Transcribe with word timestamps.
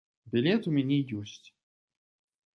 Білет 0.35 0.61
ў 0.61 0.71
мяне 0.77 0.97
ёсць. 1.21 1.47